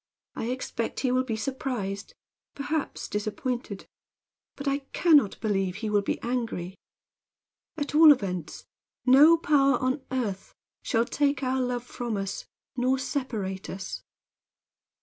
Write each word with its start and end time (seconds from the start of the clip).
I 0.35 0.45
expect 0.45 1.01
he 1.01 1.11
will 1.11 1.23
be 1.23 1.35
surprised; 1.35 2.15
perhaps 2.55 3.07
disappointed; 3.07 3.85
but 4.55 4.67
I 4.67 4.79
can 4.93 5.17
not 5.17 5.39
believe 5.41 5.75
he 5.75 5.91
will 5.91 6.01
be 6.01 6.19
angry. 6.23 6.73
At 7.77 7.93
all 7.93 8.11
events 8.11 8.65
no 9.05 9.37
power 9.37 9.77
on 9.77 10.01
earth 10.11 10.55
shall 10.81 11.05
take 11.05 11.43
our 11.43 11.61
love 11.61 11.83
from 11.83 12.17
us 12.17 12.47
nor 12.75 12.97
separate 12.97 13.69
us." 13.69 14.01